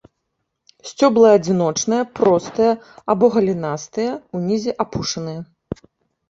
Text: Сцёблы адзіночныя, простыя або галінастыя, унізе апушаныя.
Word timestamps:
Сцёблы 0.91 1.27
адзіночныя, 1.37 2.03
простыя 2.19 2.71
або 3.15 3.25
галінастыя, 3.37 4.17
унізе 4.41 4.71
апушаныя. 4.87 5.39